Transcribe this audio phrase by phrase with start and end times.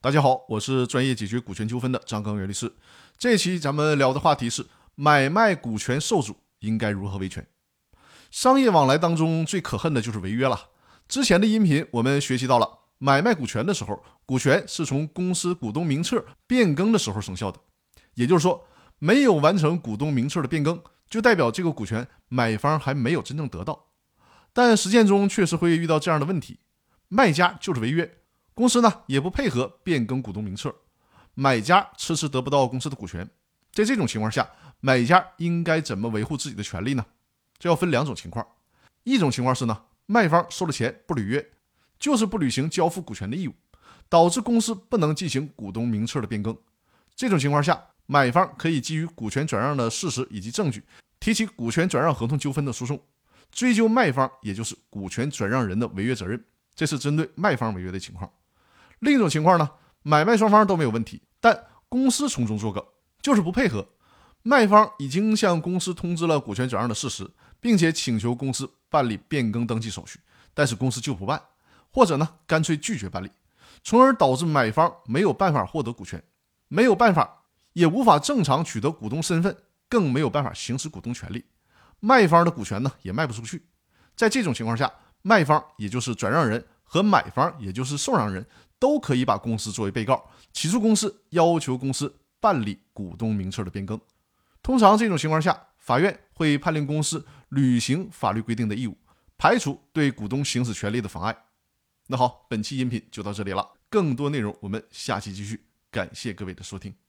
[0.00, 2.72] 大家好，我是专业解决股权纠纷的张刚元律师。
[3.18, 7.44] 这期咱们聊的话题是买卖股权受阻应该如何维权。
[8.30, 10.68] 商业往来当中最可恨的就是违约了。
[11.08, 17.58] 之前的音频我们学习到了，买卖股权的时候，股权是从公司股东名册变更的时候生效的，
[18.14, 18.64] 也就是说，
[19.00, 20.80] 没有完成股东名册的变更，
[21.10, 23.86] 就代表这个股权买方还没有真正得到。
[24.52, 26.60] 但实践中确实会遇到这样的问题，
[27.08, 28.14] 卖家就是违约。
[28.58, 30.74] 公司呢也不配合变更股东名册，
[31.34, 33.24] 买家迟迟得不到公司的股权。
[33.70, 37.06] 在这种情况下，买家应该怎么维护自己的权利呢？
[37.56, 38.44] 这要分两种情况。
[39.04, 41.50] 一种情况是呢，卖方收了钱不履约，
[42.00, 43.54] 就是不履行交付股权的义务，
[44.08, 46.58] 导致公司不能进行股东名册的变更。
[47.14, 50.82] 这种情况下，买方可以基于股权转让的事实以及证据，
[51.20, 53.00] 提起股权转让合同纠纷的诉讼，
[53.52, 56.44] 追究卖方也就是股权转让人的违约责任。
[56.74, 58.28] 这是针对卖方违约的情况。
[59.00, 59.70] 另一种情况呢，
[60.02, 62.84] 买卖双方都没有问题，但公司从中作梗，
[63.20, 63.86] 就是不配合。
[64.42, 67.28] 卖方已经向公司通知了股权转让的事实，
[67.60, 70.18] 并且请求公司办理变更登记手续，
[70.54, 71.42] 但是公司就不办，
[71.90, 73.30] 或者呢干脆拒绝办理，
[73.82, 76.22] 从而导致买方没有办法获得股权，
[76.68, 77.42] 没有办法，
[77.74, 79.56] 也无法正常取得股东身份，
[79.88, 81.44] 更没有办法行使股东权利。
[82.00, 83.66] 卖方的股权呢也卖不出去。
[84.16, 84.90] 在这种情况下，
[85.22, 88.44] 卖方也就是转让人和买方也就是受让人。
[88.80, 94.00] 都可以把公司作为被告起诉公司，要求公司办理股东名册的变更。
[94.62, 98.96] 通常这种情况下，法院会判令公司履行法律规定的义务，
[99.36, 101.36] 排除对股东行使权利的妨碍。
[102.06, 105.64] 那好，本期音频就到这里了，更多内容我们下期继续。
[105.90, 107.07] 感谢各位的收听。